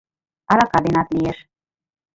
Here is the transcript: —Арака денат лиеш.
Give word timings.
—Арака 0.51 0.79
денат 0.85 1.07
лиеш. 1.15 1.37